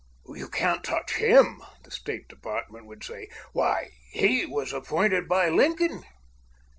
[0.27, 6.05] "You can't touch Him!" the State Department would say; "why, HE was appointed by Lincoln!"